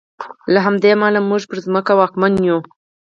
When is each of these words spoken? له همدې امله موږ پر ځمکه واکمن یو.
له 0.53 0.59
همدې 0.65 0.89
امله 0.95 1.19
موږ 1.29 1.41
پر 1.49 1.57
ځمکه 1.65 1.91
واکمن 1.99 2.33
یو. 2.47 2.57